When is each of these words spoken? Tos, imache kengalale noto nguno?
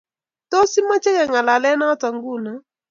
Tos, 0.51 0.71
imache 0.81 1.09
kengalale 1.17 1.71
noto 1.79 2.07
nguno? 2.15 2.53